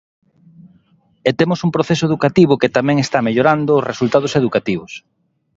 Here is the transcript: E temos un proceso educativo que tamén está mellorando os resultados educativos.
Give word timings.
E 1.29 1.31
temos 1.39 1.59
un 1.65 1.71
proceso 1.75 2.03
educativo 2.09 2.59
que 2.61 2.73
tamén 2.77 2.97
está 2.99 3.19
mellorando 3.27 3.71
os 3.79 3.87
resultados 3.91 4.31
educativos. 4.41 4.91